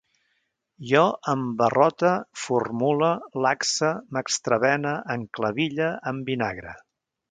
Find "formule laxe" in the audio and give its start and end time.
2.45-3.93